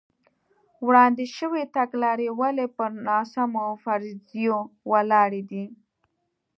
[0.85, 4.57] وړاندې شوې تګلارې ولې پر ناسمو فرضیو
[4.91, 5.65] ولاړې دي.